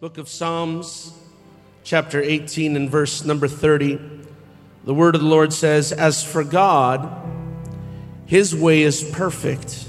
[0.00, 1.12] Book of Psalms,
[1.82, 3.98] chapter 18 and verse number 30.
[4.84, 7.28] The word of the Lord says, As for God,
[8.24, 9.88] his way is perfect.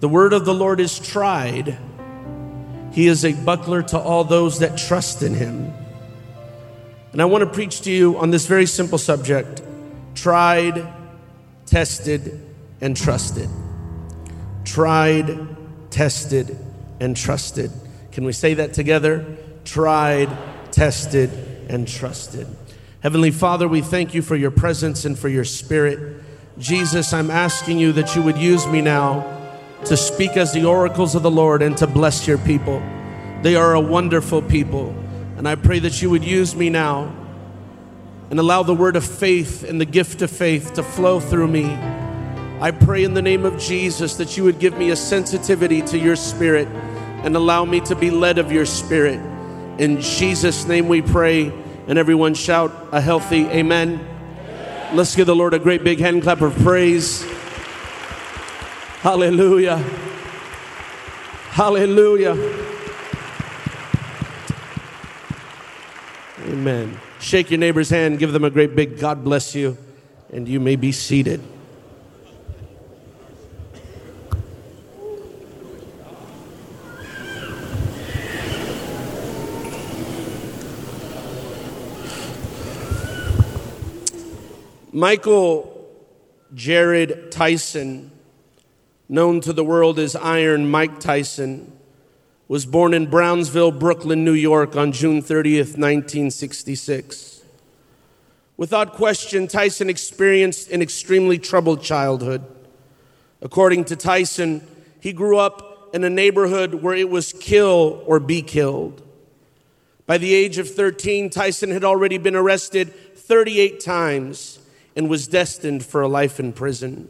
[0.00, 1.78] The word of the Lord is tried.
[2.90, 5.72] He is a buckler to all those that trust in him.
[7.12, 9.62] And I want to preach to you on this very simple subject
[10.16, 10.92] tried,
[11.66, 12.44] tested,
[12.80, 13.48] and trusted.
[14.64, 15.56] Tried,
[15.88, 16.58] tested,
[16.98, 17.70] and trusted.
[18.12, 19.36] Can we say that together?
[19.64, 20.28] Tried,
[20.72, 21.30] tested,
[21.68, 22.46] and trusted.
[23.00, 26.22] Heavenly Father, we thank you for your presence and for your spirit.
[26.58, 29.36] Jesus, I'm asking you that you would use me now
[29.84, 32.82] to speak as the oracles of the Lord and to bless your people.
[33.42, 34.90] They are a wonderful people.
[35.36, 37.14] And I pray that you would use me now
[38.30, 41.66] and allow the word of faith and the gift of faith to flow through me.
[42.60, 45.98] I pray in the name of Jesus that you would give me a sensitivity to
[45.98, 46.66] your spirit
[47.24, 49.20] and allow me to be led of your spirit.
[49.78, 51.52] In Jesus' name we pray.
[51.86, 54.06] And everyone shout a healthy amen.
[54.92, 57.24] Let's give the Lord a great big hand clap of praise.
[59.00, 59.78] Hallelujah.
[61.48, 62.36] Hallelujah.
[66.46, 67.00] Amen.
[67.20, 69.76] Shake your neighbor's hand, give them a great big God bless you,
[70.32, 71.42] and you may be seated.
[84.98, 85.88] Michael
[86.54, 88.10] Gerard Tyson,
[89.08, 91.70] known to the world as Iron Mike Tyson,
[92.48, 97.42] was born in Brownsville, Brooklyn, New York on June 30th, 1966.
[98.56, 102.44] Without question, Tyson experienced an extremely troubled childhood.
[103.40, 104.66] According to Tyson,
[104.98, 109.00] he grew up in a neighborhood where it was kill or be killed.
[110.06, 114.58] By the age of 13, Tyson had already been arrested 38 times
[114.98, 117.08] and was destined for a life in prison.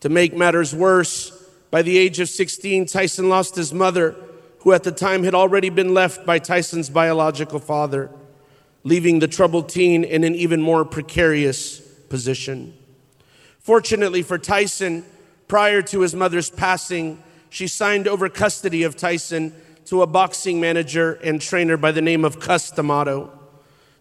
[0.00, 1.30] To make matters worse,
[1.70, 4.16] by the age of 16, Tyson lost his mother,
[4.60, 8.10] who at the time had already been left by Tyson's biological father,
[8.82, 12.72] leaving the troubled teen in an even more precarious position.
[13.58, 15.04] Fortunately for Tyson,
[15.48, 19.52] prior to his mother's passing, she signed over custody of Tyson
[19.84, 23.38] to a boxing manager and trainer by the name of Cus D'Amato.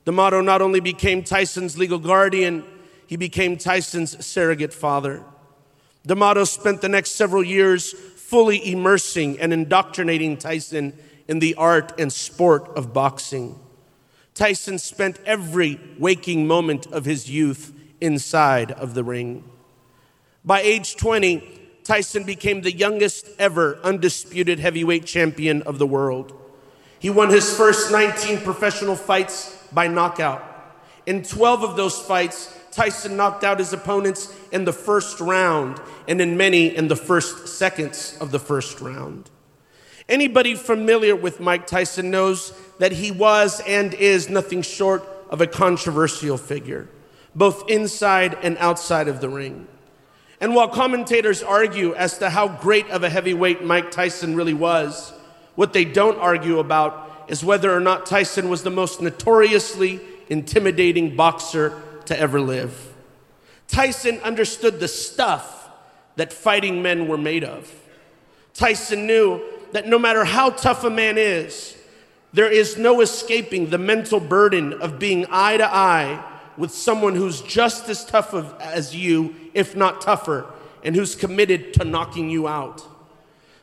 [0.06, 2.64] D'Amato not only became Tyson's legal guardian,
[3.08, 5.24] he became Tyson's surrogate father.
[6.06, 12.12] D'Amato spent the next several years fully immersing and indoctrinating Tyson in the art and
[12.12, 13.60] sport of boxing.
[14.34, 19.44] Tyson spent every waking moment of his youth inside of the ring.
[20.44, 26.34] By age 20, Tyson became the youngest ever undisputed heavyweight champion of the world.
[27.00, 30.44] He won his first 19 professional fights by knockout.
[31.06, 36.20] In 12 of those fights, Tyson knocked out his opponents in the first round, and
[36.20, 39.30] in many in the first seconds of the first round.
[40.10, 45.48] Anybody familiar with Mike Tyson knows that he was and is nothing short of a
[45.48, 46.90] controversial figure,
[47.34, 49.68] both inside and outside of the ring.
[50.42, 55.14] And while commentators argue as to how great of a heavyweight Mike Tyson really was,
[55.56, 61.16] what they don't argue about is whether or not Tyson was the most notoriously intimidating
[61.16, 62.94] boxer to ever live.
[63.68, 65.70] Tyson understood the stuff
[66.16, 67.72] that fighting men were made of.
[68.54, 69.42] Tyson knew
[69.72, 71.76] that no matter how tough a man is,
[72.32, 76.24] there is no escaping the mental burden of being eye to eye
[76.58, 80.46] with someone who's just as tough as you, if not tougher,
[80.84, 82.86] and who's committed to knocking you out.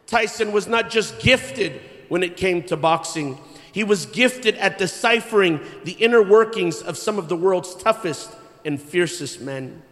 [0.07, 3.39] Tyson was not just gifted when it came to boxing,
[3.73, 8.31] he was gifted at deciphering the inner workings of some of the world's toughest
[8.65, 9.83] and fiercest men.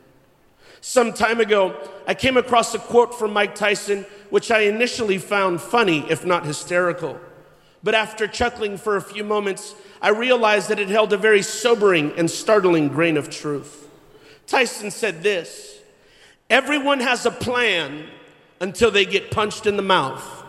[0.80, 1.76] Some time ago,
[2.06, 6.46] I came across a quote from Mike Tyson, which I initially found funny, if not
[6.46, 7.20] hysterical.
[7.82, 12.12] But after chuckling for a few moments, I realized that it held a very sobering
[12.16, 13.88] and startling grain of truth.
[14.46, 15.78] Tyson said this
[16.48, 18.06] Everyone has a plan
[18.60, 20.44] until they get punched in the mouth.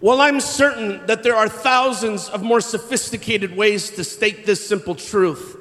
[0.00, 4.94] Well, I'm certain that there are thousands of more sophisticated ways to state this simple
[4.94, 5.56] truth.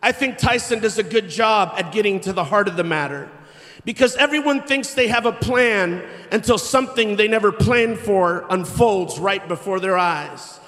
[0.00, 3.28] I think Tyson does a good job at getting to the heart of the matter
[3.84, 9.46] because everyone thinks they have a plan until something they never planned for unfolds right
[9.48, 10.60] before their eyes.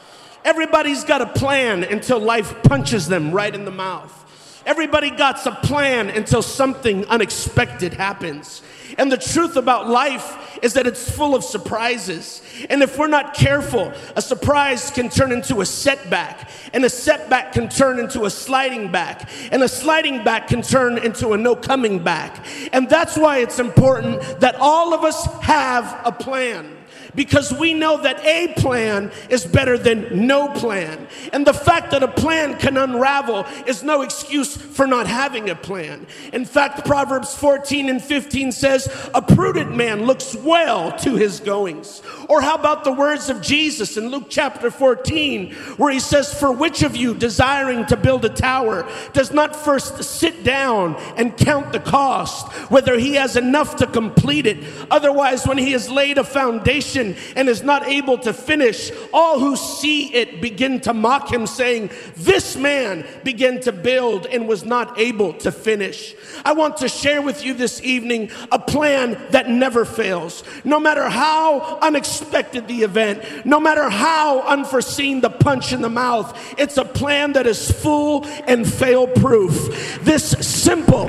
[0.45, 4.19] Everybody's got a plan until life punches them right in the mouth.
[4.67, 8.63] Everybody got a plan until something unexpected happens.
[8.99, 12.43] And the truth about life is that it's full of surprises.
[12.71, 17.53] And if we're not careful, a surprise can turn into a setback, and a setback
[17.53, 21.57] can turn into a sliding back, and a sliding back can turn into a no
[21.57, 22.45] coming back.
[22.73, 26.72] And that's why it's important that all of us have a plan
[27.15, 31.07] because we know that a plan is better than no plan.
[31.33, 35.55] And the fact that a plan can unravel is no excuse for not having a
[35.55, 36.07] plan.
[36.33, 42.03] In fact, Proverbs 14 and 15 says, A prudent man looks well to his goings.
[42.29, 46.53] Or how about the words of Jesus in Luke chapter 14, where he says, For
[46.53, 51.73] which of you desiring to build a tower does not first sit down and count
[51.73, 54.65] the cost, whether he has enough to complete it?
[54.91, 57.02] Otherwise, when he has laid a foundation,
[57.37, 61.91] and is not able to finish, all who see it begin to mock him, saying,
[62.17, 66.15] This man began to build and was not able to finish.
[66.45, 70.45] I want to share with you this evening a plan that never fails.
[70.65, 76.37] No matter how unexpected the event, no matter how unforeseen the punch in the mouth,
[76.59, 80.01] it's a plan that is full and fail proof.
[80.03, 81.09] This simple,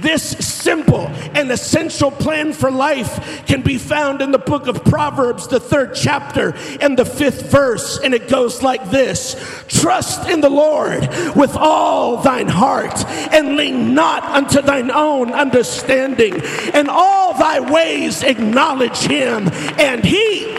[0.00, 5.23] this simple and essential plan for life can be found in the book of Proverbs,
[5.32, 7.98] the third chapter and the fifth verse.
[7.98, 9.34] And it goes like this
[9.68, 16.40] Trust in the Lord with all thine heart and lean not unto thine own understanding.
[16.72, 19.48] And all thy ways acknowledge him,
[19.78, 20.54] and he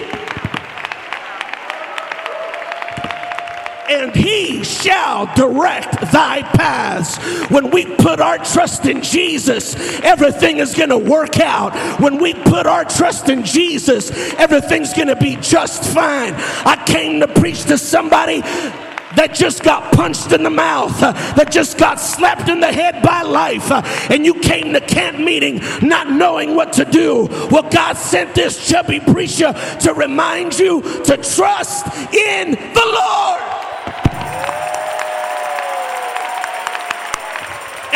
[3.89, 7.17] and he shall direct thy paths.
[7.49, 11.75] When we put our trust in Jesus, everything is going to work out.
[11.99, 16.33] When we put our trust in Jesus, everything's going to be just fine.
[16.65, 18.41] I came to preach to somebody
[19.15, 23.21] that just got punched in the mouth, that just got slapped in the head by
[23.21, 23.71] life,
[24.11, 27.27] and you came to camp meeting not knowing what to do.
[27.49, 33.64] Well, God sent this chubby preacher to remind you to trust in the Lord.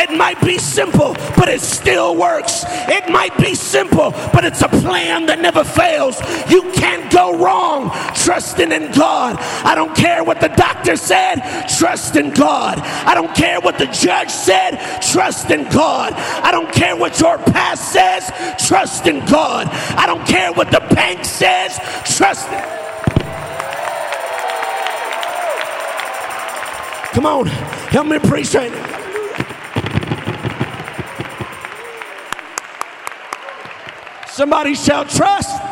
[0.00, 2.64] It might be simple, but it still works.
[2.88, 6.18] It might be simple, but it's a plan that never fails.
[6.50, 9.36] You can't go wrong trusting in God.
[9.62, 11.40] I don't care what the doctor said,
[11.78, 12.78] trust in God.
[12.80, 16.14] I don't care what the judge said, trust in God.
[16.14, 18.30] I don't care what your past says,
[18.66, 19.66] trust in God.
[19.68, 21.78] I don't care what the bank says,
[22.16, 22.80] trust in
[27.12, 28.99] Come on, help me preach right now.
[34.40, 35.62] Somebody shall trust.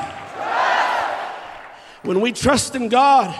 [2.02, 3.34] When we trust in God,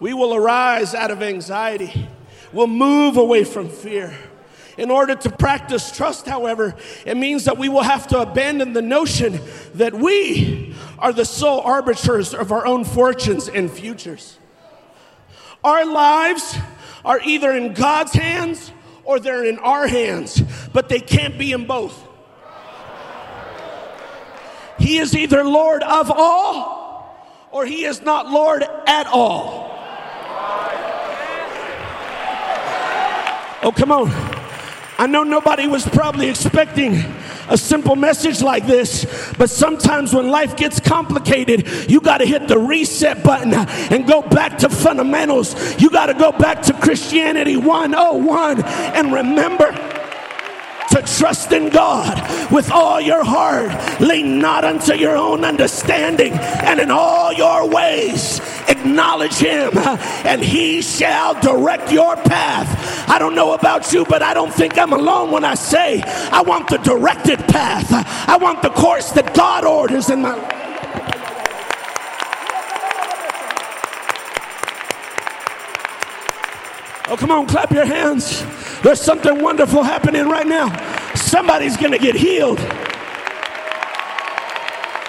[0.00, 2.08] we will arise out of anxiety.
[2.52, 4.12] We'll move away from fear.
[4.76, 6.74] In order to practice trust, however,
[7.04, 9.38] it means that we will have to abandon the notion
[9.74, 14.36] that we are the sole arbiters of our own fortunes and futures.
[15.62, 16.58] Our lives
[17.04, 18.72] are either in God's hands
[19.04, 20.42] or they're in our hands,
[20.72, 22.05] but they can't be in both.
[24.78, 26.76] He is either Lord of all
[27.50, 29.66] or he is not Lord at all.
[33.62, 34.10] Oh, come on.
[34.98, 36.94] I know nobody was probably expecting
[37.48, 42.48] a simple message like this, but sometimes when life gets complicated, you got to hit
[42.48, 45.80] the reset button and go back to fundamentals.
[45.80, 49.72] You got to go back to Christianity 101 and remember
[51.06, 54.00] trust in God with all your heart.
[54.00, 59.76] Lean not unto your own understanding, and in all your ways acknowledge Him,
[60.24, 63.08] and He shall direct your path.
[63.08, 66.42] I don't know about you, but I don't think I'm alone when I say I
[66.42, 67.86] want the directed path.
[68.28, 70.52] I want the course that God orders in my life.
[77.08, 78.44] Oh, come on, clap your hands.
[78.82, 80.95] There's something wonderful happening right now.
[81.16, 82.60] Somebody's going to get healed.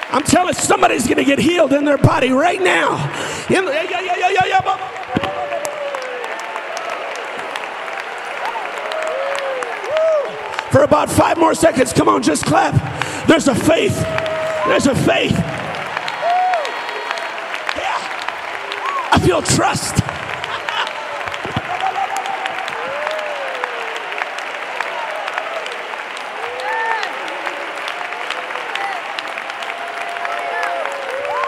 [0.10, 2.96] I'm telling somebody's going to get healed in their body right now.
[3.50, 4.94] In yeah, yeah, yeah.
[10.72, 12.74] For about five more seconds, come on, just clap.
[13.28, 14.00] There's a faith.
[14.68, 15.32] There's a faith.
[15.32, 15.48] Yeah.
[19.12, 20.07] I feel trust.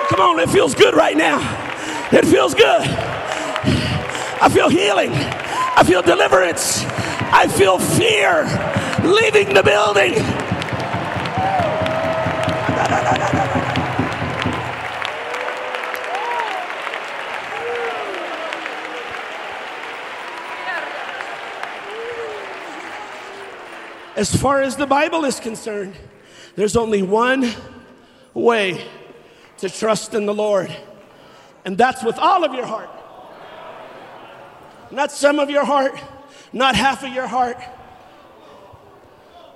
[0.09, 1.37] Come on, it feels good right now.
[2.11, 2.81] It feels good.
[4.41, 5.11] I feel healing.
[5.13, 6.83] I feel deliverance.
[6.83, 8.43] I feel fear
[9.03, 10.15] leaving the building.
[24.15, 25.93] As far as the Bible is concerned,
[26.55, 27.53] there's only one
[28.33, 28.85] way
[29.59, 30.75] to trust in the Lord,
[31.65, 32.89] and that's with all of your heart.
[34.91, 35.93] Not some of your heart,
[36.51, 37.57] not half of your heart,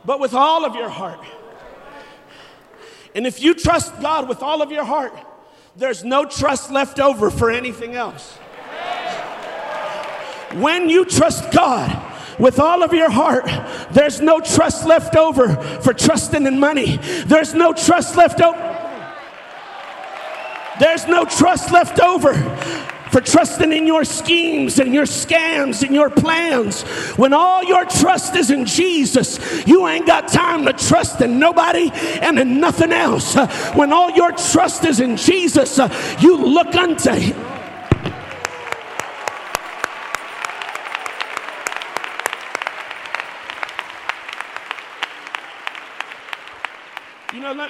[0.06, 1.20] but with all of your heart.
[3.16, 5.14] And if you trust God with all of your heart,
[5.76, 8.34] there's no trust left over for anything else.
[10.54, 13.46] When you trust God, with all of your heart,
[13.92, 16.98] there's no trust left over for trusting in money.
[17.26, 18.73] There's no trust left over.
[20.84, 22.34] There's no trust left over
[23.10, 26.82] for trusting in your schemes and your scams and your plans.
[27.16, 31.90] When all your trust is in Jesus, you ain't got time to trust in nobody
[32.22, 33.34] and in nothing else.
[33.76, 35.80] When all your trust is in Jesus,
[36.20, 37.63] you look unto Him.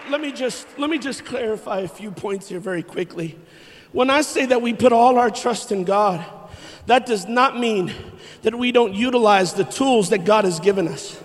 [0.10, 3.38] Let, me just, let me just clarify a few points here very quickly.
[3.92, 6.24] When I say that we put all our trust in God,
[6.88, 7.94] that does not mean
[8.42, 11.20] that we don't utilize the tools that God has given us.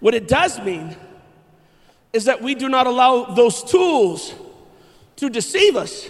[0.00, 0.96] What it does mean
[2.12, 4.34] is that we do not allow those tools
[5.16, 6.08] to deceive us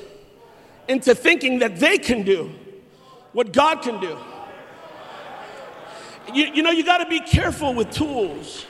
[0.89, 2.53] into thinking that they can do
[3.33, 4.17] what God can do.
[6.35, 8.67] You, you know, you got to be careful with tools.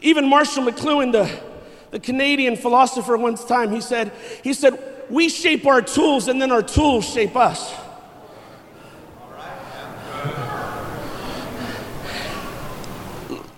[0.00, 1.40] Even Marshall McLuhan, the,
[1.90, 4.12] the Canadian philosopher, once time, he said,
[4.42, 4.78] he said,
[5.10, 7.74] we shape our tools and then our tools shape us.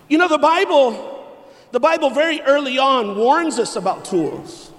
[0.09, 1.35] You know, the Bible,
[1.73, 4.71] the Bible very early on warns us about tools.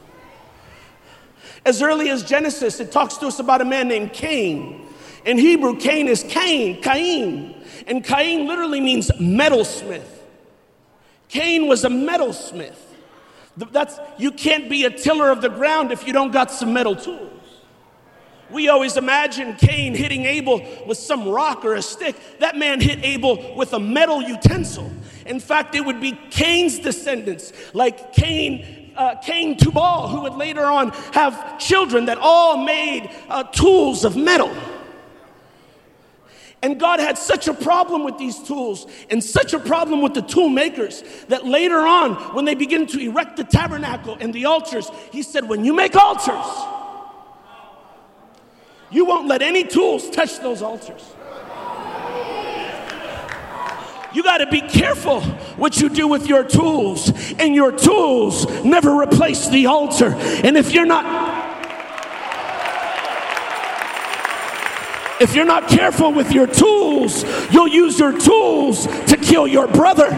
[1.65, 4.86] As early as Genesis, it talks to us about a man named Cain.
[5.25, 7.55] In Hebrew, Cain is Cain, Cain.
[7.85, 10.07] And Cain literally means metalsmith.
[11.29, 12.75] Cain was a metalsmith.
[13.71, 16.95] That's, you can't be a tiller of the ground if you don't got some metal
[16.95, 17.33] tools.
[18.49, 22.15] We always imagine Cain hitting Abel with some rock or a stick.
[22.39, 24.89] That man hit Abel with a metal utensil.
[25.25, 30.63] In fact, it would be Cain's descendants, like Cain, uh, Cain Tubal, who would later
[30.63, 34.55] on have children that all made uh, tools of metal.
[36.63, 40.23] And God had such a problem with these tools and such a problem with the
[40.23, 44.89] tool makers that later on, when they begin to erect the tabernacle and the altars,
[45.11, 46.45] He said, When you make altars,
[48.89, 51.03] you won't let any tools touch those altars.
[54.13, 55.21] You got to be careful
[55.57, 60.13] what you do with your tools, and your tools never replace the altar.
[60.15, 61.46] And if you're not
[65.19, 70.09] If you're not careful with your tools, you'll use your tools to kill your brother.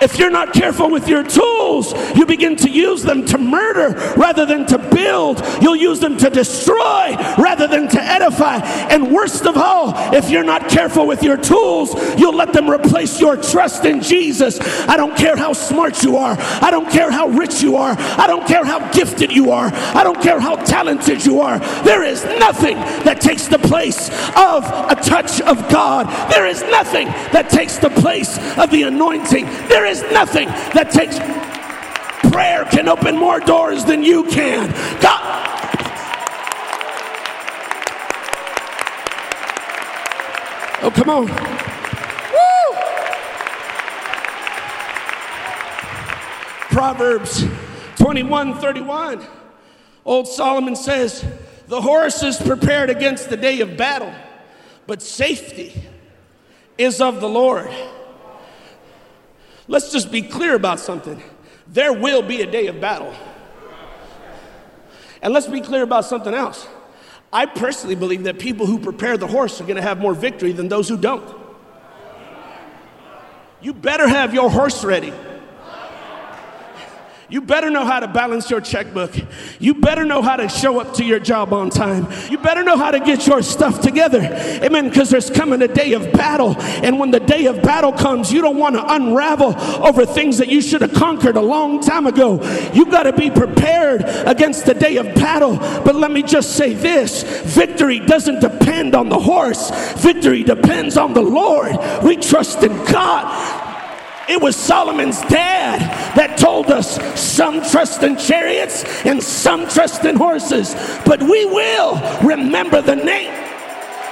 [0.00, 4.46] If you're not careful with your tools, you begin to use them to murder rather
[4.46, 5.42] than to build.
[5.60, 8.58] You'll use them to destroy rather than to edify.
[8.90, 13.20] And worst of all, if you're not careful with your tools, you'll let them replace
[13.20, 14.60] your trust in Jesus.
[14.88, 16.36] I don't care how smart you are.
[16.38, 17.96] I don't care how rich you are.
[17.98, 19.70] I don't care how gifted you are.
[19.72, 21.58] I don't care how talented you are.
[21.82, 26.06] There is nothing that takes the place of a touch of God.
[26.30, 29.46] There is nothing that takes the place of the anointing.
[29.68, 31.18] There is nothing that takes
[32.30, 34.70] prayer can open more doors than you can.
[35.00, 35.24] God.
[40.80, 41.26] Oh, come on.
[42.34, 42.78] Woo!
[46.70, 47.44] Proverbs
[47.96, 49.26] 21 31.
[50.04, 51.24] Old Solomon says,
[51.66, 54.12] The horse is prepared against the day of battle,
[54.86, 55.82] but safety
[56.76, 57.70] is of the Lord.
[59.68, 61.22] Let's just be clear about something.
[61.68, 63.14] There will be a day of battle.
[65.20, 66.66] And let's be clear about something else.
[67.32, 70.52] I personally believe that people who prepare the horse are going to have more victory
[70.52, 71.36] than those who don't.
[73.60, 75.12] You better have your horse ready.
[77.30, 79.12] You better know how to balance your checkbook.
[79.58, 82.08] You better know how to show up to your job on time.
[82.30, 84.20] You better know how to get your stuff together.
[84.62, 84.88] Amen.
[84.88, 86.56] Because there's coming a day of battle.
[86.58, 89.54] And when the day of battle comes, you don't want to unravel
[89.86, 92.40] over things that you should have conquered a long time ago.
[92.72, 95.58] You got to be prepared against the day of battle.
[95.58, 99.70] But let me just say this victory doesn't depend on the horse,
[100.00, 101.76] victory depends on the Lord.
[102.02, 103.67] We trust in God.
[104.28, 105.80] It was Solomon's dad
[106.14, 110.74] that told us some trust in chariots and some trust in horses,
[111.06, 113.32] but we will remember the name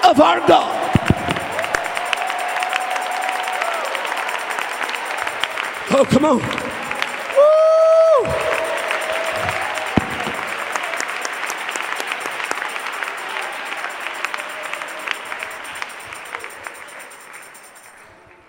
[0.05, 0.75] of our God.
[5.91, 6.39] Oh, come on.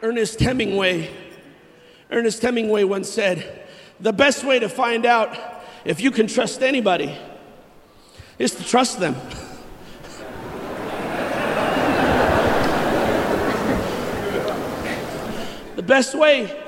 [0.01, 0.09] Woo!
[0.09, 1.26] Ernest Hemingway
[2.09, 3.65] Ernest Hemingway once said,
[3.99, 5.37] The best way to find out
[5.83, 7.15] if you can trust anybody
[8.39, 9.13] is to trust them.
[15.75, 16.63] the best way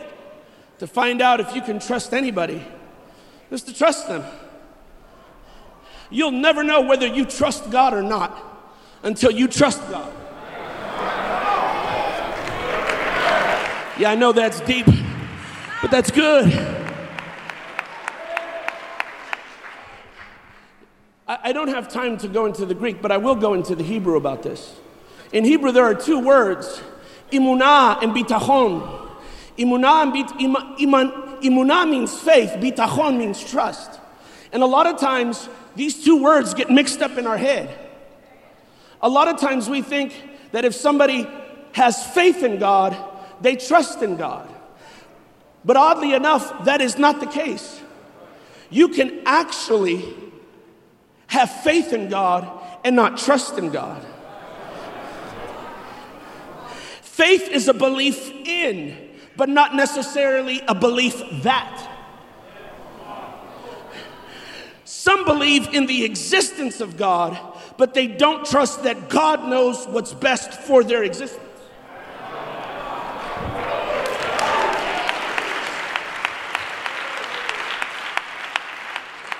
[0.79, 2.65] to find out if you can trust anybody
[3.49, 4.23] is to trust them.
[6.09, 8.37] You'll never know whether you trust God or not
[9.03, 10.13] until you trust God.
[13.97, 14.87] Yeah, I know that's deep
[15.81, 16.77] but that's good.
[21.27, 23.83] I, don't have time to go into the Greek, but I will go into the
[23.83, 24.75] Hebrew about this.
[25.31, 26.81] In Hebrew, there are two words
[27.31, 29.07] imunah and bitachon.
[29.55, 33.99] Imunah, and bit, ima, iman, imunah means faith, bitachon means trust.
[34.51, 37.77] And a lot of times, these two words get mixed up in our head.
[39.01, 40.13] A lot of times, we think
[40.51, 41.27] that if somebody
[41.73, 42.97] has faith in God,
[43.41, 44.49] they trust in God.
[45.65, 47.81] But oddly enough, that is not the case.
[48.69, 50.05] You can actually
[51.27, 52.47] have faith in God
[52.83, 54.05] and not trust in God.
[57.01, 58.95] Faith is a belief in,
[59.35, 61.87] but not necessarily a belief that.
[64.85, 67.37] Some believe in the existence of God,
[67.77, 71.43] but they don't trust that God knows what's best for their existence.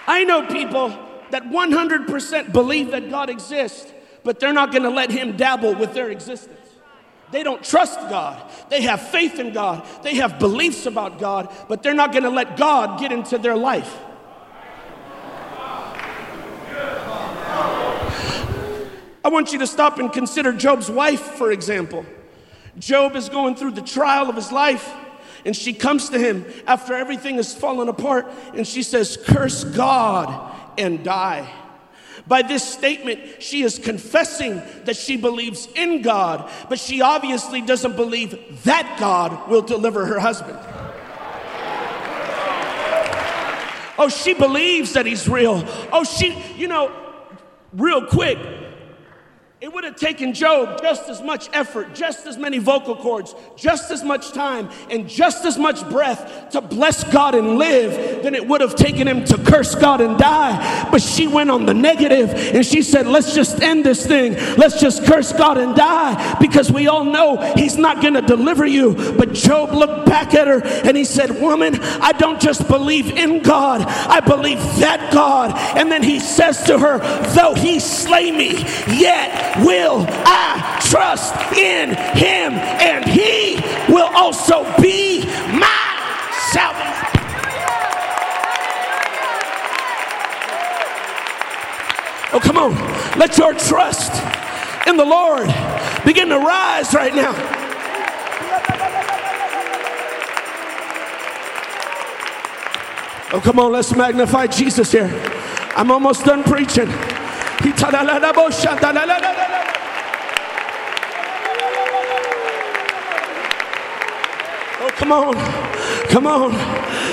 [0.10, 0.90] I know people
[1.30, 3.94] that 100% believe that God exists,
[4.24, 6.56] but they're not going to let Him dabble with their existence.
[7.30, 8.52] They don't trust God.
[8.72, 9.86] They have faith in God.
[10.02, 13.56] They have beliefs about God, but they're not going to let God get into their
[13.56, 14.00] life.
[19.24, 22.04] I want you to stop and consider Job's wife, for example.
[22.80, 24.92] Job is going through the trial of his life.
[25.46, 30.56] And she comes to him after everything has fallen apart and she says, Curse God
[30.78, 31.52] and die.
[32.28, 37.96] By this statement, she is confessing that she believes in God, but she obviously doesn't
[37.96, 40.60] believe that God will deliver her husband.
[43.98, 45.64] Oh, she believes that he's real.
[45.92, 46.90] Oh, she, you know,
[47.74, 48.38] real quick,
[49.62, 53.92] it would have taken Job just as much effort, just as many vocal cords, just
[53.92, 58.48] as much time, and just as much breath to bless God and live than it
[58.48, 60.90] would have taken him to curse God and die.
[60.90, 64.36] But she went on the negative and she said, Let's just end this thing.
[64.56, 68.66] Let's just curse God and die because we all know he's not going to deliver
[68.66, 68.94] you.
[69.18, 73.42] But Job looked back at her and he said, Woman, I don't just believe in
[73.42, 75.52] God, I believe that God.
[75.78, 77.00] And then he says to her,
[77.34, 83.60] Though he slay me, yet will I trust in him, and he
[83.92, 85.26] will also be
[85.58, 85.90] my
[86.52, 86.90] salvation.
[92.32, 93.20] Oh, come on.
[93.20, 94.14] Let your trust
[94.88, 95.48] in the Lord
[96.06, 97.34] begin to rise right now.
[103.32, 105.10] Oh, come on, let's magnify Jesus here.
[105.76, 106.88] I'm almost done preaching.
[114.82, 115.34] Oh, come on.
[116.10, 116.52] Come on.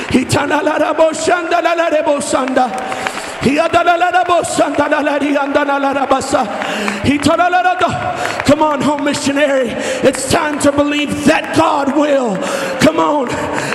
[0.08, 2.68] Hitana Lara Boshan the la la la de Bosanda.
[7.04, 7.76] Hitana Lara
[8.44, 9.68] Come on, home missionary.
[9.68, 12.36] It's time to believe that God will.
[12.80, 13.28] Come on.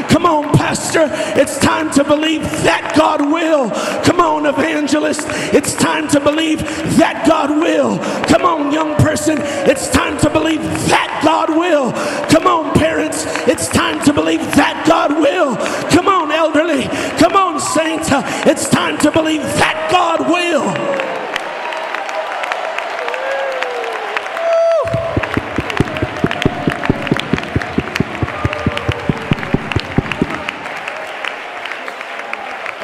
[0.10, 1.10] Come on, pastor.
[1.38, 3.70] It's time to believe that God will.
[4.06, 5.26] Come on, evangelist.
[5.54, 6.60] It's time to believe
[6.96, 7.98] that God will.
[8.32, 9.38] Come on, young person.
[9.68, 11.92] It's time to believe that God will.
[12.30, 13.26] Come on, parents.
[13.50, 15.58] It's time to believe that God will.
[15.92, 16.84] Come on, elderly.
[17.20, 18.08] Come on, saints,
[18.48, 20.81] it's time to believe that God will.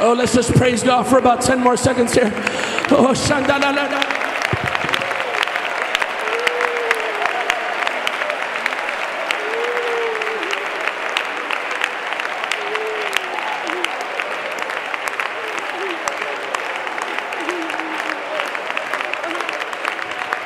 [0.10, 2.32] Oh, let's just praise God for about 10 more seconds here.
[2.92, 3.90] Oh, shandalala.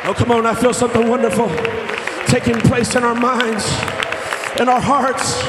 [0.04, 1.50] Oh, come on, I feel something wonderful
[2.26, 3.70] taking place in our minds,
[4.60, 5.40] in our hearts.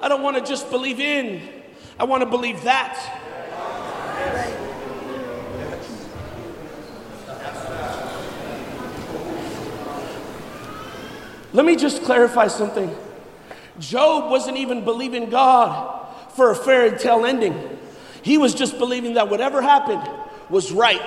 [0.00, 1.42] I don't want to just believe in,
[1.98, 3.22] I want to believe that.
[11.52, 12.96] Let me just clarify something.
[13.78, 17.75] Job wasn't even believing God for a fairy tale ending.
[18.26, 20.02] He was just believing that whatever happened
[20.50, 21.00] was right.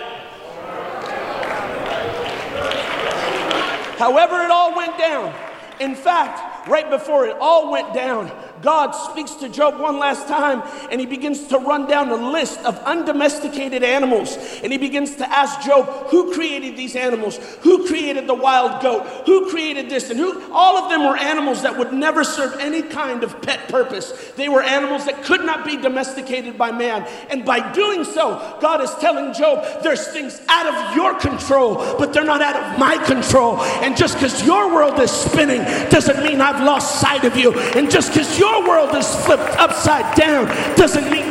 [3.98, 5.36] However, it all went down.
[5.82, 10.62] In fact, right before it all went down, God speaks to Job one last time
[10.92, 14.38] and he begins to run down a list of undomesticated animals.
[14.64, 17.38] And he begins to ask Job, who created these animals?
[17.62, 19.06] Who created the wild goat?
[19.26, 20.10] Who created this?
[20.10, 20.52] And who?
[20.52, 24.12] All of them were animals that would never serve any kind of pet purpose.
[24.36, 27.08] They were animals that could not be domesticated by man.
[27.30, 32.14] And by doing so, God is telling Job, there's things out of your control, but
[32.14, 33.62] they're not out of my control.
[33.62, 37.54] And just because your world is spinning doesn't mean I've lost sight of you.
[37.54, 41.30] And just because your your world is flipped upside down doesn't mean.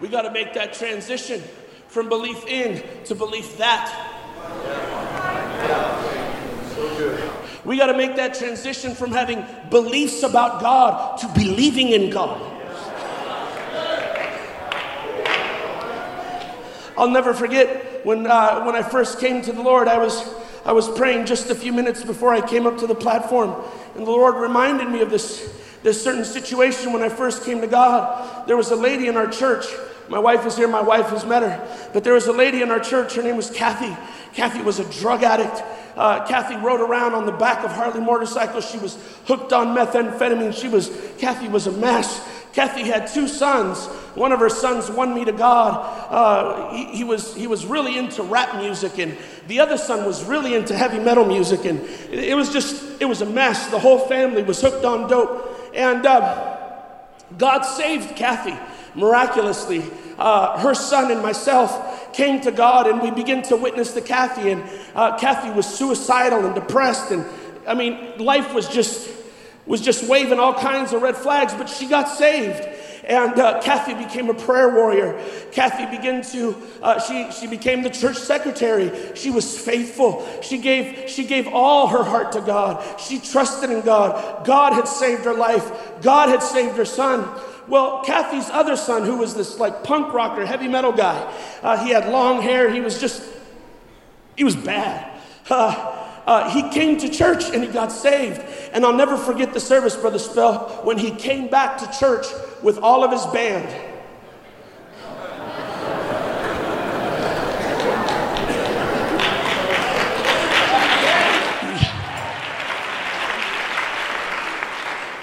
[0.00, 1.42] We got to make that transition
[1.88, 4.13] from belief in to belief that.
[7.64, 12.50] We got to make that transition from having beliefs about God to believing in God.
[16.96, 20.22] I'll never forget when, uh, when I first came to the Lord, I was,
[20.64, 23.54] I was praying just a few minutes before I came up to the platform,
[23.96, 27.66] and the Lord reminded me of this, this certain situation when I first came to
[27.66, 28.46] God.
[28.46, 29.66] There was a lady in our church.
[30.08, 31.90] My wife is here, my wife has met her.
[31.92, 33.96] But there was a lady in our church, her name was Kathy.
[34.34, 35.62] Kathy was a drug addict.
[35.96, 38.68] Uh, Kathy rode around on the back of Harley motorcycles.
[38.68, 40.52] She was hooked on methamphetamine.
[40.52, 42.28] She was, Kathy was a mess.
[42.52, 43.86] Kathy had two sons.
[44.14, 45.74] One of her sons won me to God.
[46.10, 49.16] Uh, he, he, was, he was really into rap music, and
[49.48, 51.64] the other son was really into heavy metal music.
[51.64, 53.68] And it, it was just, it was a mess.
[53.68, 55.72] The whole family was hooked on dope.
[55.74, 56.58] And uh,
[57.38, 58.56] God saved Kathy
[58.94, 59.84] miraculously.
[60.18, 64.50] Uh, her son and myself came to God and we began to witness to Kathy.
[64.50, 64.62] And
[64.94, 67.10] uh, Kathy was suicidal and depressed.
[67.10, 67.24] And
[67.66, 69.10] I mean, life was just,
[69.66, 72.62] was just waving all kinds of red flags, but she got saved.
[73.06, 75.20] And uh, Kathy became a prayer warrior.
[75.52, 79.14] Kathy began to, uh, she, she became the church secretary.
[79.14, 80.26] She was faithful.
[80.40, 82.82] She gave, she gave all her heart to God.
[82.98, 84.46] She trusted in God.
[84.46, 87.28] God had saved her life, God had saved her son.
[87.66, 91.90] Well, Kathy's other son, who was this like punk rocker, heavy metal guy, uh, he
[91.90, 92.70] had long hair.
[92.70, 93.22] He was just,
[94.36, 95.10] he was bad.
[95.48, 98.40] Uh, uh, he came to church and he got saved.
[98.72, 102.26] And I'll never forget the service, Brother Spell, when he came back to church
[102.62, 103.90] with all of his band.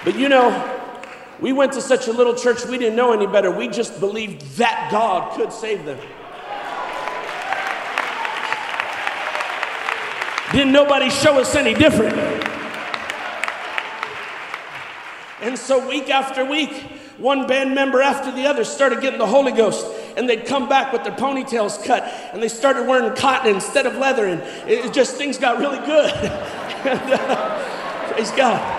[0.04, 0.71] But you know,
[1.42, 3.50] we went to such a little church, we didn't know any better.
[3.50, 5.98] We just believed that God could save them.
[10.52, 12.14] Didn't nobody show us any different.
[15.40, 16.70] And so, week after week,
[17.18, 19.84] one band member after the other started getting the Holy Ghost,
[20.16, 23.96] and they'd come back with their ponytails cut, and they started wearing cotton instead of
[23.96, 26.14] leather, and it just things got really good.
[26.14, 28.78] and, uh, praise God.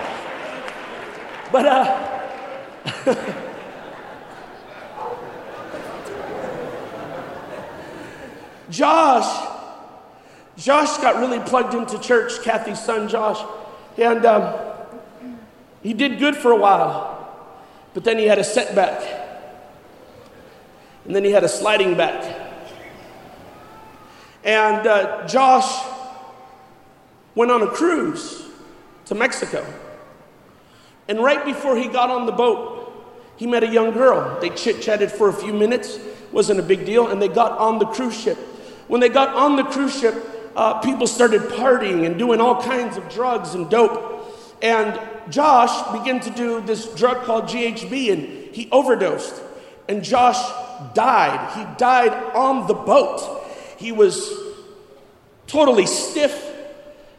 [1.52, 2.13] But uh,
[8.70, 9.48] Josh,
[10.56, 13.42] Josh got really plugged into church, Kathy's son Josh,
[13.96, 14.54] and um,
[15.82, 17.50] he did good for a while,
[17.94, 19.02] but then he had a setback,
[21.04, 22.40] and then he had a sliding back.
[24.44, 25.86] And uh, Josh
[27.34, 28.46] went on a cruise
[29.06, 29.64] to Mexico.
[31.08, 32.73] And right before he got on the boat,
[33.36, 34.40] he met a young girl.
[34.40, 35.98] They chit chatted for a few minutes,
[36.32, 38.38] wasn't a big deal, and they got on the cruise ship.
[38.88, 40.14] When they got on the cruise ship,
[40.56, 44.12] uh, people started partying and doing all kinds of drugs and dope.
[44.62, 44.98] And
[45.30, 49.42] Josh began to do this drug called GHB, and he overdosed.
[49.88, 50.40] And Josh
[50.94, 51.52] died.
[51.58, 53.44] He died on the boat.
[53.78, 54.32] He was
[55.46, 56.52] totally stiff.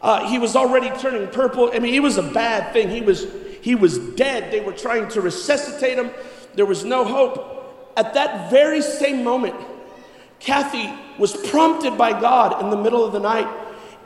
[0.02, 1.72] Uh, he was already turning purple.
[1.74, 2.90] I mean, it was a bad thing.
[2.90, 3.26] He was
[3.66, 4.52] he was dead.
[4.52, 6.12] They were trying to resuscitate him.
[6.54, 7.92] There was no hope.
[7.98, 9.56] At that very same moment,
[10.40, 13.48] Kathy was prompted by God in the middle of the night,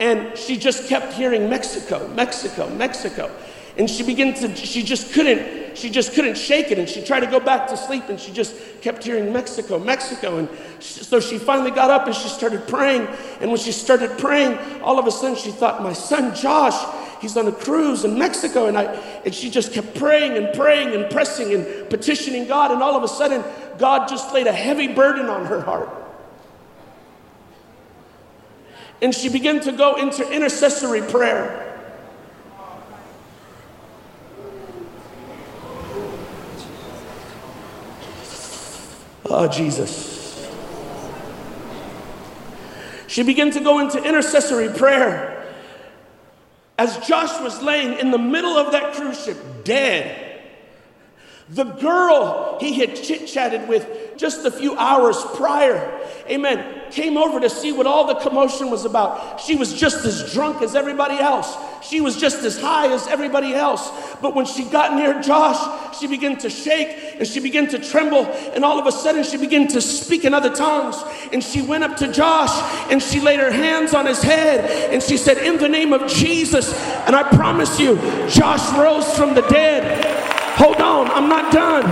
[0.00, 3.30] and she just kept hearing Mexico, Mexico, Mexico.
[3.76, 6.78] And she began to, she just couldn't, she just couldn't shake it.
[6.78, 10.38] And she tried to go back to sleep and she just kept hearing Mexico, Mexico.
[10.38, 10.48] And
[10.80, 13.06] so she finally got up and she started praying.
[13.40, 16.74] And when she started praying, all of a sudden she thought, my son Josh,
[17.20, 18.66] he's on a cruise in Mexico.
[18.66, 18.84] And, I,
[19.24, 22.70] and she just kept praying and praying and pressing and petitioning God.
[22.70, 23.44] And all of a sudden,
[23.78, 25.88] God just laid a heavy burden on her heart.
[29.02, 31.66] And she began to go into intercessory prayer.
[39.26, 40.18] Oh, Jesus.
[43.06, 45.39] She began to go into intercessory prayer
[46.80, 50.40] as Josh was laying in the middle of that cruise ship, dead,
[51.50, 57.38] the girl he had chit chatted with just a few hours prior, amen, came over
[57.38, 59.40] to see what all the commotion was about.
[59.42, 61.54] She was just as drunk as everybody else.
[61.86, 63.90] She was just as high as everybody else.
[64.22, 68.24] But when she got near Josh, she began to shake and she began to tremble.
[68.54, 70.96] And all of a sudden, she began to speak in other tongues.
[71.34, 72.50] And she went up to Josh
[72.90, 76.10] and she laid her hands on his head and she said, In the name of
[76.10, 76.72] Jesus.
[77.06, 80.02] And I promise you, Josh rose from the dead.
[80.56, 81.82] Hold on, I'm not done.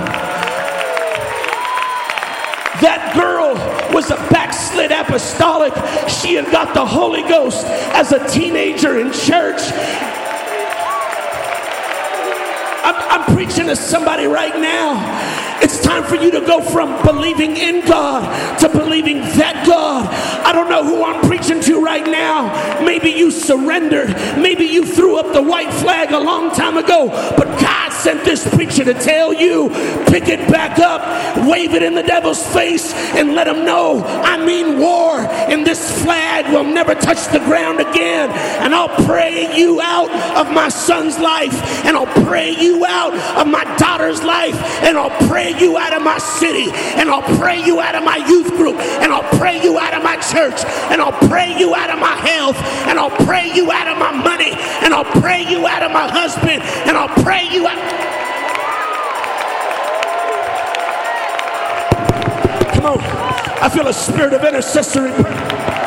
[2.81, 3.55] That girl
[3.93, 5.75] was a backslid apostolic.
[6.09, 9.61] She had got the Holy Ghost as a teenager in church.
[13.35, 15.59] Preaching to somebody right now.
[15.61, 20.09] It's time for you to go from believing in God to believing that God.
[20.45, 22.85] I don't know who I'm preaching to right now.
[22.85, 24.11] Maybe you surrendered.
[24.39, 27.09] Maybe you threw up the white flag a long time ago.
[27.37, 29.69] But God sent this preacher to tell you
[30.07, 31.03] pick it back up,
[31.49, 35.19] wave it in the devil's face, and let him know I mean war.
[35.19, 38.31] And this flag will never touch the ground again.
[38.63, 43.47] And I'll pray you out of my son's life, and I'll pray you out of
[43.47, 47.81] my daughter's life, and I'll pray you out of my city, and I'll pray you
[47.81, 51.19] out of my youth group, and I'll pray you out of my church, and I'll
[51.29, 52.57] pray you out of my health,
[52.89, 56.09] and I'll pray you out of my money, and I'll pray you out of my
[56.09, 57.88] husband, and I'll pray you out.
[62.75, 62.99] Come on.
[63.61, 65.78] I feel a spirit of intercessory prayer.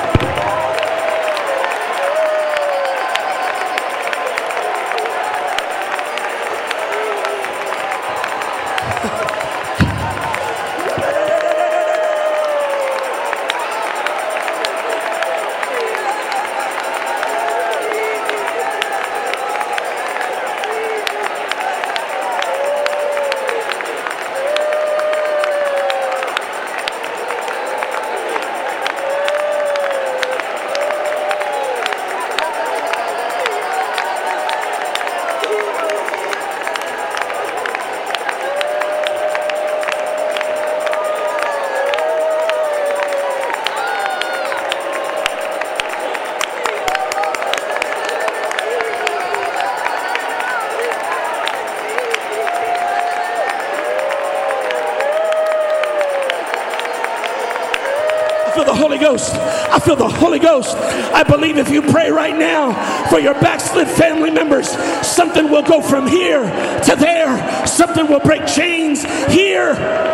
[59.71, 60.75] I feel the Holy Ghost.
[60.75, 62.73] I believe if you pray right now
[63.10, 64.69] for your backslid family members,
[65.05, 67.65] something will go from here to there.
[67.65, 70.11] Something will break chains here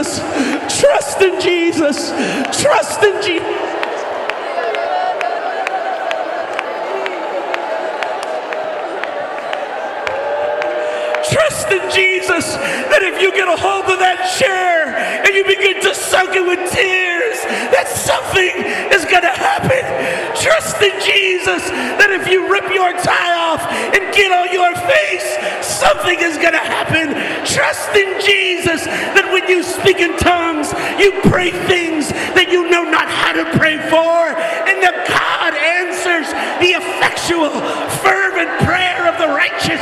[0.00, 0.80] Jesus.
[0.80, 2.10] Trust in Jesus.
[2.62, 3.56] Trust in Jesus.
[11.30, 12.56] Trust in Jesus
[12.88, 16.40] that if you get a hold of that chair and you begin to soak it
[16.40, 17.38] with tears,
[17.70, 18.56] that something
[18.96, 19.84] is going to happen.
[20.40, 21.68] Trust in Jesus
[22.00, 25.28] that if you rip your tie off and get on your face,
[25.60, 27.12] something is going to happen.
[27.44, 28.88] Trust in Jesus
[29.32, 33.76] when you speak in tongues, you pray things that you know not how to pray
[33.76, 34.34] for,
[34.66, 36.28] and that God answers
[36.60, 37.50] the effectual,
[38.02, 39.80] fervent prayer of the righteous.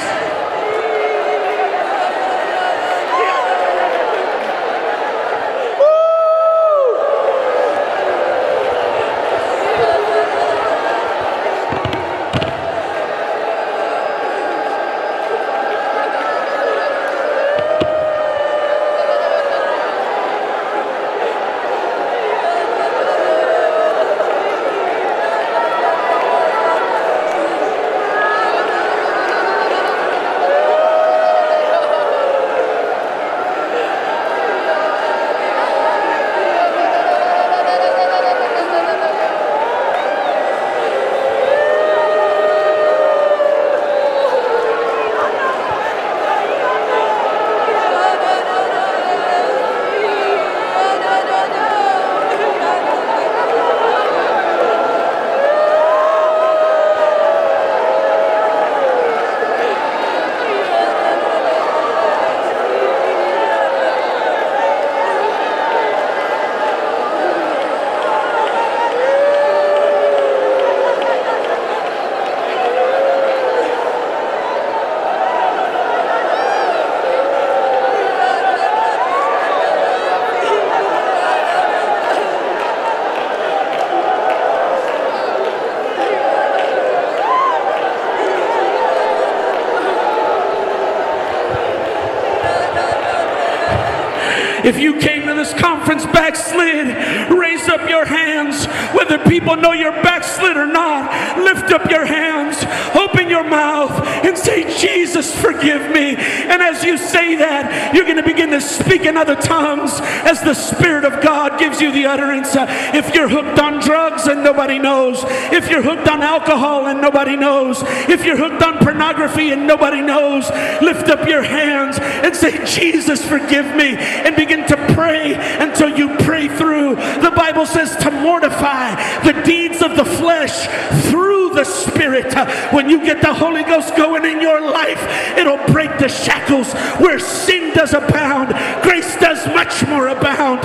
[94.69, 96.89] If you came to this conference backslid,
[97.33, 98.67] raise up your hands.
[98.95, 102.63] Whether people know you're backslid or not, lift up your hands,
[102.95, 103.91] open your mouth,
[104.25, 106.17] and say, Jesus, forgive me.
[106.17, 110.41] And as you say that, you're going to begin to speak in other tongues as
[110.41, 112.51] the Spirit of God gives you the utterance.
[112.55, 115.23] If you're hooked on drugs and nobody knows,
[115.53, 120.01] if you're hooked on alcohol and nobody knows, if you're hooked on pornography and nobody
[120.01, 120.51] knows,
[120.83, 123.97] lift up your hands and say, Jesus, forgive me.
[123.97, 126.97] And begin to pray until you pray through.
[126.97, 130.67] The Bible says to mortify the deeds of the flesh
[131.11, 132.33] through the Spirit.
[132.73, 135.03] When you get the Holy Ghost going in your life,
[135.37, 138.55] it'll break the shackles where sin does abound.
[138.83, 140.63] Grace does much more abound.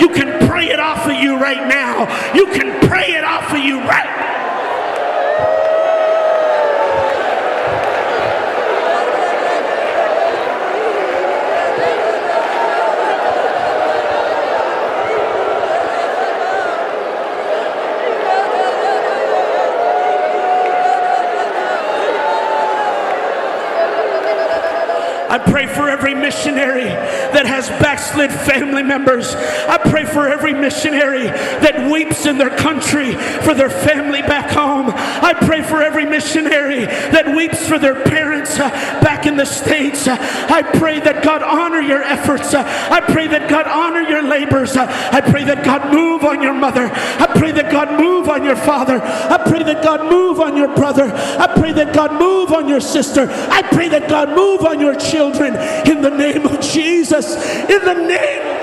[0.00, 2.06] You can pray it off of you right now.
[2.32, 4.35] You can pray it off of you right
[25.36, 25.65] I pray
[26.26, 26.90] missionary
[27.30, 29.36] that has backslid family members.
[29.36, 33.14] I pray for every missionary that weeps in their country
[33.46, 34.90] for their family back home.
[34.90, 38.70] I pray for every missionary that weeps for their parents uh,
[39.06, 40.08] back in the States.
[40.08, 42.52] Uh, I pray that God honor your efforts.
[42.52, 44.76] Uh, I pray that God honor your labors.
[44.76, 46.90] I pray that God move on your mother.
[46.92, 49.00] I pray that God move on your father.
[49.00, 51.12] I pray that God move on your brother.
[51.14, 53.28] I pray that God move on your sister.
[53.30, 55.54] I pray that God move on your children
[55.86, 57.36] in the name of Jesus.
[57.70, 58.55] In the name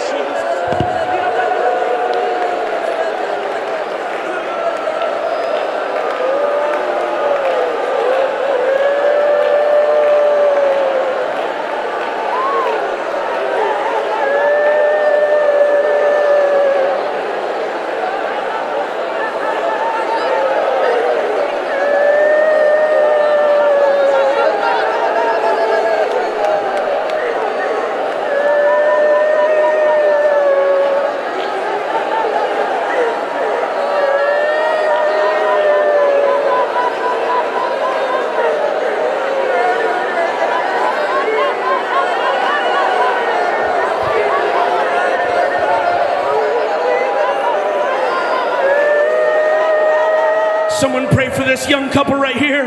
[51.93, 52.65] couple right here,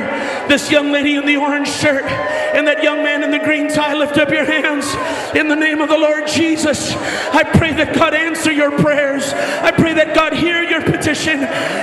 [0.49, 3.93] this young lady in the orange shirt, and that young man in the green tie.
[3.93, 4.87] Lift up your hands
[5.35, 6.93] in the name of the Lord Jesus.
[6.95, 9.33] I pray that God answer your prayers.
[9.33, 11.41] I pray that God hear your petition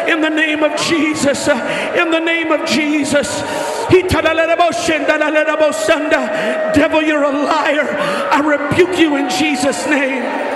[0.08, 1.48] in the name of Jesus.
[1.48, 3.28] Uh, in the name of Jesus.
[6.74, 7.90] Devil, you're a liar.
[8.32, 10.53] I rebuke you in Jesus' name.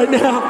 [0.00, 0.49] Right now.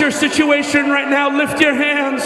[0.00, 2.22] Your situation right now, lift your hands.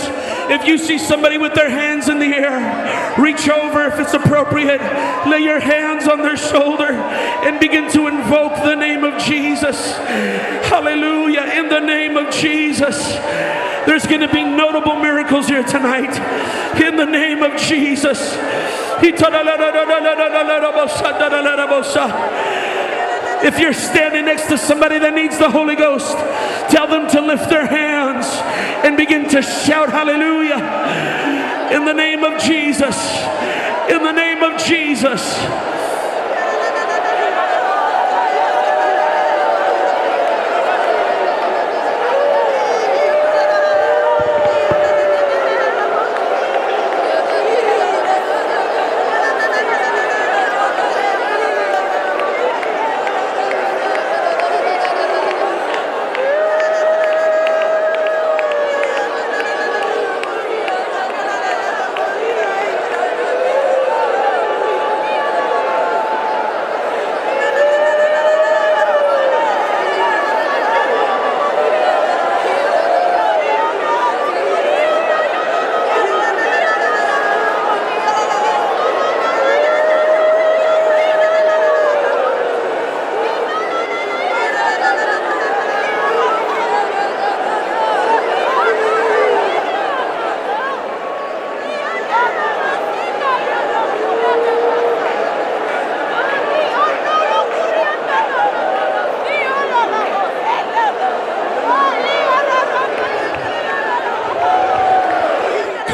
[0.51, 4.81] If you see somebody with their hands in the air, reach over if it's appropriate.
[5.27, 9.97] Lay your hands on their shoulder and begin to invoke the name of Jesus.
[10.69, 11.43] Hallelujah.
[11.55, 13.15] In the name of Jesus.
[13.87, 16.15] There's going to be notable miracles here tonight.
[16.81, 18.37] In the name of Jesus.
[23.45, 26.17] If you're standing next to somebody that needs the Holy Ghost,
[26.71, 28.27] tell them to lift their hands
[28.87, 30.63] and begin to shout hallelujah
[31.75, 32.97] in the name of Jesus.
[33.91, 35.23] In the name of Jesus.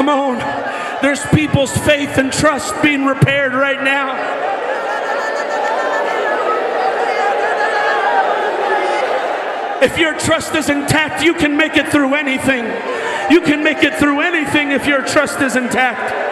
[0.09, 1.03] Come on.
[1.03, 4.15] There's people's faith and trust being repaired right now.
[9.83, 12.65] If your trust is intact, you can make it through anything.
[13.31, 16.28] You can make it through anything if your trust is intact.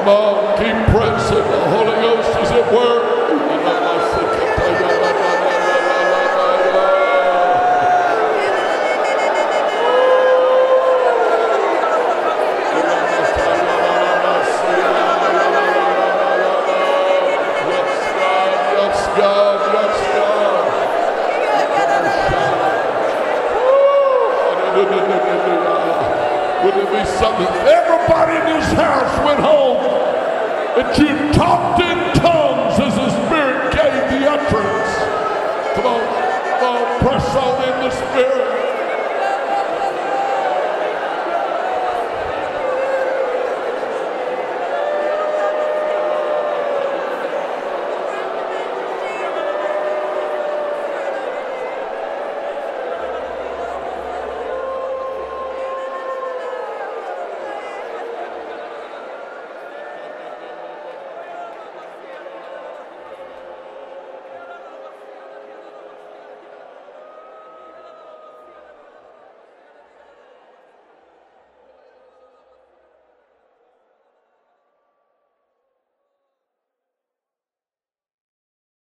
[0.00, 1.36] Come on, keep pressing.
[1.36, 3.09] The Holy Ghost is at work.